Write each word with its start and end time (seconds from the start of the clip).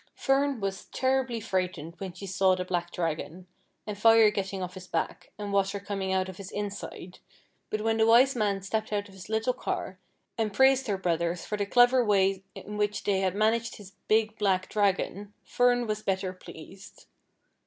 Fern 0.15 0.59
was 0.59 0.85
terribly 0.85 1.39
frightened 1.39 1.93
when 1.99 2.11
she 2.11 2.25
saw 2.25 2.55
the 2.55 2.65
black 2.65 2.89
Dragon, 2.91 3.45
and 3.85 3.95
Fire 3.95 4.31
getting 4.31 4.63
off 4.63 4.73
his 4.73 4.87
back, 4.87 5.29
and 5.37 5.53
Water 5.53 5.79
coming 5.79 6.11
out 6.11 6.27
of 6.27 6.37
his 6.37 6.49
inside; 6.49 7.19
but 7.69 7.81
when 7.81 7.97
the 7.97 8.07
Wise 8.07 8.35
Man 8.35 8.63
stepped 8.63 8.91
out 8.91 9.07
of 9.09 9.13
his 9.13 9.29
litt'.e 9.29 9.53
car 9.53 9.99
and 10.39 10.51
praised 10.53 10.87
her 10.87 10.97
brothers 10.97 11.45
for 11.45 11.55
the 11.55 11.67
clever 11.67 12.03
way 12.03 12.43
in 12.55 12.77
which 12.77 13.03
they 13.03 13.19
had 13.19 13.35
managed 13.35 13.75
his 13.75 13.91
big 14.07 14.35
black 14.39 14.67
Dragon, 14.71 15.35
Fern 15.45 15.85
was 15.85 16.01
better 16.01 16.33
pleased. 16.33 17.05